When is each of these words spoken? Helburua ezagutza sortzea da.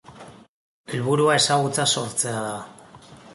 Helburua 0.93 1.35
ezagutza 1.41 1.87
sortzea 1.97 2.41
da. 2.49 2.59